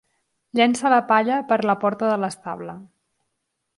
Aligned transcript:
Llença 0.59 0.91
la 0.93 1.01
palla 1.11 1.37
per 1.51 1.59
la 1.71 1.77
porta 1.85 2.09
de 2.13 2.17
l'estable. 2.25 2.79